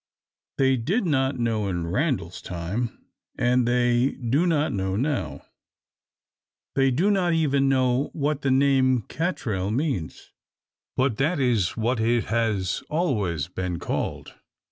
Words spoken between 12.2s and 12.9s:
has